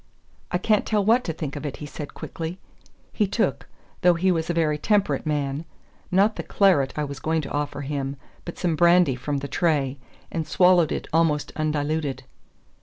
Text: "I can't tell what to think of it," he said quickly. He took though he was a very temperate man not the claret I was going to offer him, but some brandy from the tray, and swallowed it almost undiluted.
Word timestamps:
"I 0.49 0.57
can't 0.57 0.83
tell 0.83 1.05
what 1.05 1.23
to 1.25 1.31
think 1.31 1.55
of 1.55 1.63
it," 1.63 1.77
he 1.77 1.85
said 1.85 2.15
quickly. 2.15 2.57
He 3.13 3.27
took 3.27 3.67
though 4.01 4.15
he 4.15 4.31
was 4.31 4.49
a 4.49 4.53
very 4.55 4.79
temperate 4.79 5.27
man 5.27 5.63
not 6.09 6.37
the 6.37 6.41
claret 6.41 6.91
I 6.97 7.03
was 7.03 7.19
going 7.19 7.41
to 7.43 7.51
offer 7.51 7.81
him, 7.81 8.15
but 8.43 8.57
some 8.57 8.75
brandy 8.75 9.13
from 9.13 9.37
the 9.37 9.47
tray, 9.47 9.99
and 10.31 10.47
swallowed 10.47 10.91
it 10.91 11.07
almost 11.13 11.51
undiluted. 11.55 12.23